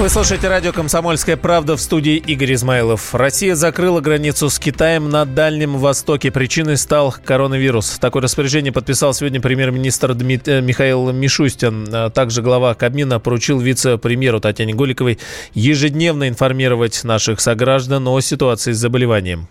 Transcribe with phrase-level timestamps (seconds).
[0.00, 3.14] Вы слушаете радио «Комсомольская правда» в студии Игорь Измайлов.
[3.14, 6.30] Россия закрыла границу с Китаем на Дальнем Востоке.
[6.30, 7.98] Причиной стал коронавирус.
[7.98, 10.48] Такое распоряжение подписал сегодня премьер-министр Дмит...
[10.48, 11.86] Э, Михаил Мишустин.
[11.92, 15.18] А также глава Кабмина поручил вице-премьеру Татьяне Голиковой
[15.52, 19.48] ежедневно информировать наших сограждан о ситуации с заболеванием.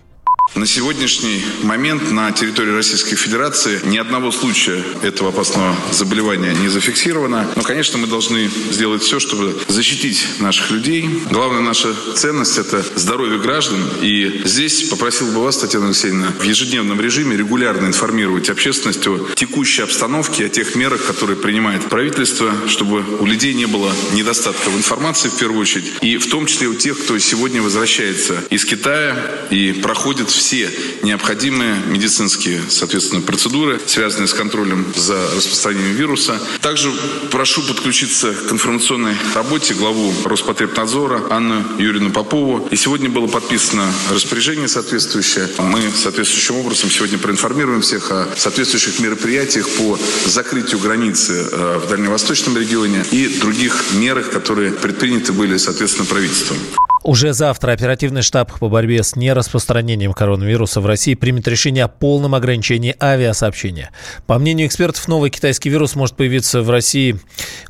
[0.55, 7.47] На сегодняшний момент на территории Российской Федерации ни одного случая этого опасного заболевания не зафиксировано.
[7.55, 11.07] Но, конечно, мы должны сделать все, чтобы защитить наших людей.
[11.29, 13.79] Главная наша ценность– это здоровье граждан.
[14.01, 19.83] И здесь попросил бы вас, Татьяна Алексеевна, в ежедневном режиме регулярно информировать общественность о текущей
[19.83, 25.29] обстановке, о тех мерах, которые принимает правительство, чтобы у людей не было недостатка в информации
[25.29, 25.93] в первую очередь.
[26.01, 29.15] И в том числе у тех, кто сегодня возвращается из Китая
[29.51, 30.71] и проходит все
[31.03, 36.39] необходимые медицинские, соответственно, процедуры, связанные с контролем за распространением вируса.
[36.61, 36.91] Также
[37.29, 42.69] прошу подключиться к информационной работе главу Роспотребнадзора Анну Юрьевну Попову.
[42.71, 45.49] И сегодня было подписано распоряжение соответствующее.
[45.59, 52.57] Мы соответствующим образом сегодня проинформируем всех о соответствующих мероприятиях по закрытию границы э, в Дальневосточном
[52.57, 56.57] регионе и других мерах, которые предприняты были, соответственно, правительством.
[57.03, 62.35] Уже завтра оперативный штаб по борьбе с нераспространением коронавируса в России примет решение о полном
[62.35, 63.91] ограничении авиасообщения.
[64.27, 67.17] По мнению экспертов, новый китайский вирус может появиться в России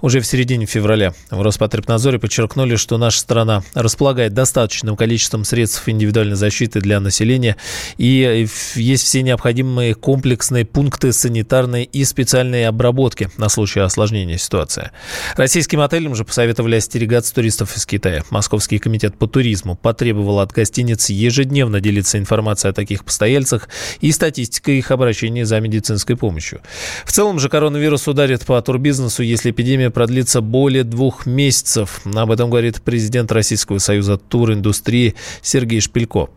[0.01, 1.13] уже в середине февраля.
[1.29, 7.55] В Роспотребнадзоре подчеркнули, что наша страна располагает достаточным количеством средств индивидуальной защиты для населения
[7.97, 14.91] и есть все необходимые комплексные пункты санитарной и специальной обработки на случай осложнения ситуации.
[15.35, 18.23] Российским отелям же посоветовали остерегаться туристов из Китая.
[18.31, 23.69] Московский комитет по туризму потребовал от гостиниц ежедневно делиться информацией о таких постояльцах
[24.01, 26.61] и статистикой их обращения за медицинской помощью.
[27.05, 32.01] В целом же коронавирус ударит по турбизнесу, если эпидемия продлится более двух месяцев.
[32.15, 36.29] Об этом говорит президент Российского союза туриндустрии Сергей Шпилько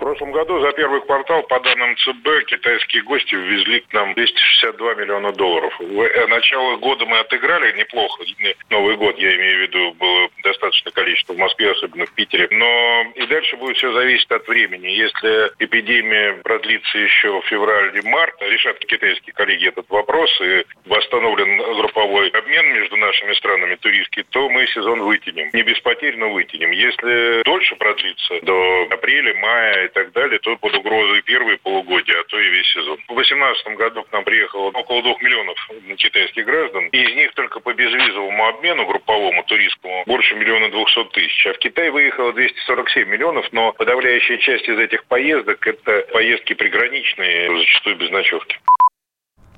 [0.00, 5.32] прошлом году за первый квартал, по данным ЦБ, китайские гости ввезли к нам 262 миллиона
[5.32, 5.72] долларов.
[5.78, 8.24] В э, начало года мы отыграли неплохо.
[8.70, 12.48] Новый год, я имею в виду, было достаточное количество в Москве, особенно в Питере.
[12.50, 14.88] Но и дальше будет все зависеть от времени.
[14.88, 22.72] Если эпидемия продлится еще в феврале-март, решат китайские коллеги этот вопрос и восстановлен групповой обмен
[22.72, 25.50] между нашими странами туристский, то мы сезон вытянем.
[25.52, 26.70] Не без потерь, но вытянем.
[26.70, 32.24] Если дольше продлится, до апреля, мая и так далее, то под угрозой первые полугодия, а
[32.24, 32.96] то и весь сезон.
[33.08, 35.58] В 2018 году к нам приехало около двух миллионов
[35.96, 41.46] китайских граждан, и из них только по безвизовому обмену групповому туристскому больше миллиона двухсот тысяч.
[41.46, 47.56] А в Китай выехало 247 миллионов, но подавляющая часть из этих поездок– это поездки приграничные,
[47.56, 48.58] зачастую без ночевки.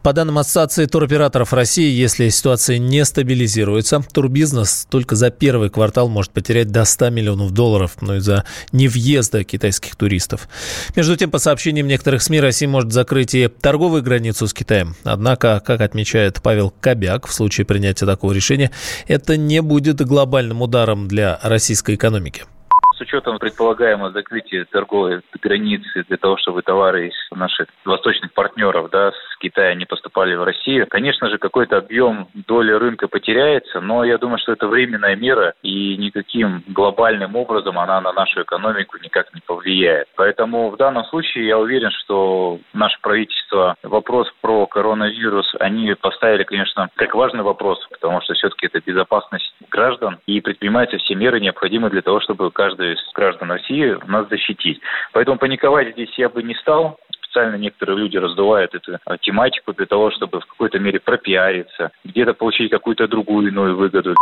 [0.03, 6.33] По данным Ассоциации туроператоров России, если ситуация не стабилизируется, турбизнес только за первый квартал может
[6.33, 10.49] потерять до 100 миллионов долларов, но из-за невъезда китайских туристов.
[10.97, 14.97] Между тем, по сообщениям некоторых СМИ, Россия может закрыть и торговую границу с Китаем.
[15.05, 18.73] Однако, как отмечает Павел Кобяк, в случае принятия такого решения,
[19.07, 22.43] это не будет глобальным ударом для российской экономики
[23.03, 29.37] учетом предполагаемого закрытия торговой границы для того, чтобы товары из наших восточных партнеров да, с
[29.39, 34.39] Китая не поступали в Россию, конечно же, какой-то объем доли рынка потеряется, но я думаю,
[34.39, 40.07] что это временная мера, и никаким глобальным образом она на нашу экономику никак не повлияет.
[40.17, 46.89] Поэтому в данном случае я уверен, что наше правительство вопрос про коронавирус они поставили, конечно,
[46.95, 52.03] как важный вопрос, потому что все-таки это безопасность граждан, и предпринимаются все меры необходимые для
[52.03, 54.81] того, чтобы каждый из граждан России нас защитить.
[55.13, 56.99] Поэтому паниковать здесь я бы не стал
[57.33, 62.35] специально некоторые люди раздувают эту а, тематику для того, чтобы в какой-то мере пропиариться, где-то
[62.35, 64.15] получить какую-то другую иную выгоду.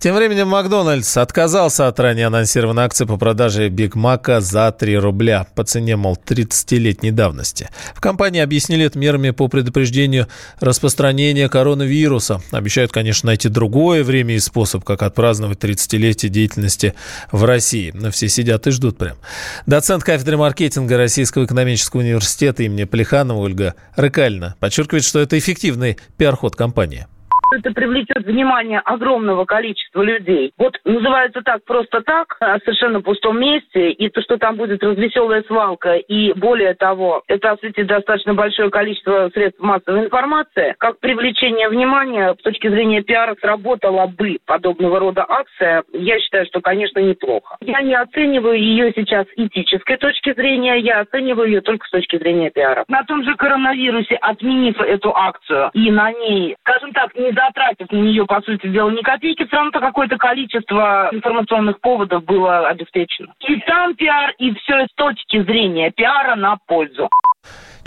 [0.00, 5.46] Тем временем Макдональдс отказался от ранее анонсированной акции по продаже Биг Мака за 3 рубля
[5.54, 7.68] по цене, мол, 30-летней давности.
[7.94, 10.26] В компании объяснили это мерами по предупреждению
[10.58, 12.40] распространения коронавируса.
[12.50, 16.94] Обещают, конечно, найти другое время и способ, как отпраздновать 30-летие деятельности
[17.30, 17.90] в России.
[17.94, 19.18] Но все сидят и ждут прям.
[19.66, 26.56] Доцент кафедры маркетинга Российского экономического университета имени Плеханова Ольга Рыкальна подчеркивает, что это эффективный пиар-ход
[26.56, 27.06] компании
[27.52, 30.52] это привлечет внимание огромного количества людей.
[30.58, 35.42] Вот называется так просто так, о совершенно пустом месте, и то, что там будет развеселая
[35.42, 42.34] свалка, и более того, это осветит достаточно большое количество средств массовой информации, как привлечение внимания
[42.38, 47.56] с точки зрения пиара сработала бы подобного рода акция, я считаю, что, конечно, неплохо.
[47.60, 52.50] Я не оцениваю ее сейчас этической точки зрения, я оцениваю ее только с точки зрения
[52.50, 52.84] пиара.
[52.88, 57.96] На том же коронавирусе, отменив эту акцию и на ней, скажем так, не затратив на
[57.96, 63.34] нее, по сути дела, ни копейки, все равно какое-то количество информационных поводов было обеспечено.
[63.48, 67.08] И там пиар, и все с точки зрения пиара на пользу.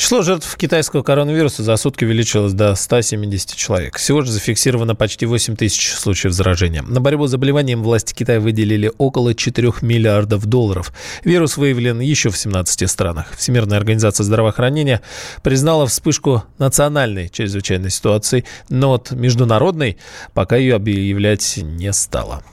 [0.03, 3.95] Число жертв китайского коронавируса за сутки увеличилось до 170 человек.
[3.95, 6.81] Всего же зафиксировано почти 8 тысяч случаев заражения.
[6.81, 10.91] На борьбу с заболеванием власти Китая выделили около 4 миллиардов долларов.
[11.23, 13.27] Вирус выявлен еще в 17 странах.
[13.37, 14.99] Всемирная организация здравоохранения
[15.41, 19.95] признала вспышку национальной чрезвычайной ситуации, но вот международной
[20.33, 22.43] пока ее объявлять не стала.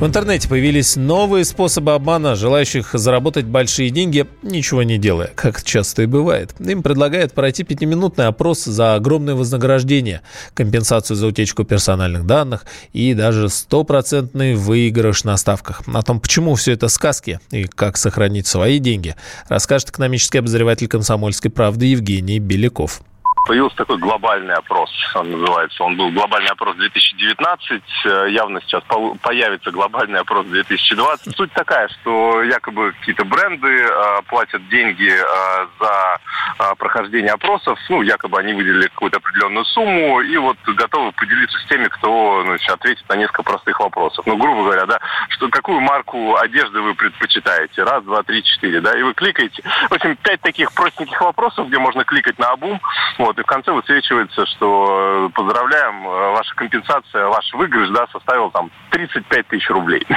[0.00, 6.02] В интернете появились новые способы обмана желающих заработать большие деньги, ничего не делая, как часто
[6.02, 6.52] и бывает.
[6.58, 13.48] Им предлагают пройти пятиминутный опрос за огромное вознаграждение, компенсацию за утечку персональных данных и даже
[13.48, 15.82] стопроцентный выигрыш на ставках.
[15.86, 19.14] О том, почему все это сказки и как сохранить свои деньги,
[19.48, 23.00] расскажет экономический обозреватель комсомольской правды Евгений Беляков
[23.44, 25.82] появился такой глобальный опрос, он называется.
[25.82, 28.82] Он был глобальный опрос 2019, э, явно сейчас
[29.22, 31.36] появится глобальный опрос 2020.
[31.36, 38.38] Суть такая, что якобы какие-то бренды э, платят деньги э, за прохождение опросов, ну, якобы
[38.38, 43.16] они выделили какую-то определенную сумму и вот готовы поделиться с теми, кто значит, ответит на
[43.16, 44.24] несколько простых вопросов.
[44.26, 44.98] Ну, грубо говоря, да,
[45.30, 47.82] что какую марку одежды вы предпочитаете?
[47.82, 49.62] Раз, два, три, четыре, да, и вы кликаете.
[49.90, 52.80] В общем, пять таких простеньких вопросов, где можно кликать на обум,
[53.18, 58.06] вот, вот, и в конце высвечивается, что э, поздравляем, э, ваша компенсация, ваш выигрыш, да,
[58.12, 60.06] составил там 35 тысяч рублей.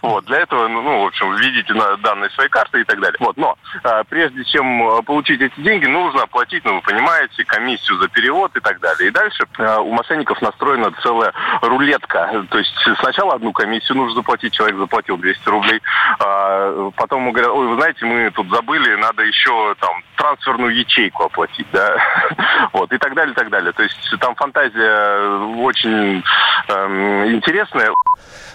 [0.00, 3.16] Вот, для этого, ну, ну, в общем, введите данные своей карты и так далее.
[3.20, 8.08] Вот, но э, прежде чем получить эти деньги, нужно оплатить, ну, вы понимаете, комиссию за
[8.08, 9.08] перевод и так далее.
[9.08, 12.44] И дальше у мошенников настроена целая рулетка.
[12.50, 15.80] То есть сначала одну комиссию нужно заплатить, человек заплатил 200 рублей,
[16.18, 21.24] а потом ему говорят, ой, вы знаете, мы тут забыли, надо еще там трансферную ячейку
[21.24, 21.96] оплатить, да,
[22.72, 23.72] вот, и так далее, и так далее.
[23.72, 26.22] То есть там фантазия очень
[26.68, 27.90] эм, интересная.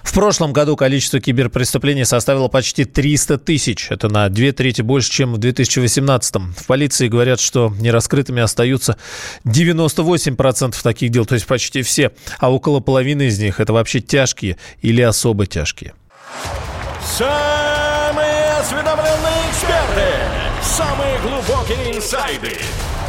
[0.04, 3.92] В прошлом году количество киберпреступлений составило почти 300 тысяч.
[3.92, 6.36] Это на две трети больше, чем в 2018.
[6.58, 8.98] В полиции говорят, что нераскрытыми остаются
[9.46, 12.12] 98% таких дел, то есть почти все.
[12.40, 15.94] А около половины из них это вообще тяжкие или особо тяжкие.
[17.04, 22.58] Самые осведомленные эксперты, самые глубокие инсайды,